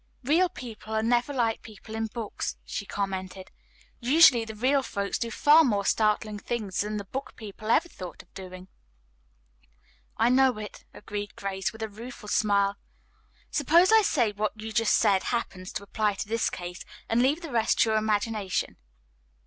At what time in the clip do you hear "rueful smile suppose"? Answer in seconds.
11.87-13.91